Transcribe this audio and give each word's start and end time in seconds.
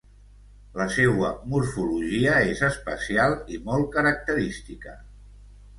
La 0.79 0.87
seua 0.95 1.29
morfologia 1.51 2.39
és 2.55 2.65
especial 2.71 3.39
i 3.55 3.61
molt 3.69 3.89
característica. 3.99 5.01